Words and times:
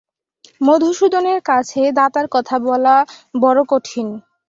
মধুসূদনের 0.61 1.39
কাছে 1.45 1.81
দাদার 1.97 2.27
কথা 2.31 2.55
বলা 2.67 2.95
বড়ো 3.35 3.63
কঠিন। 3.71 4.07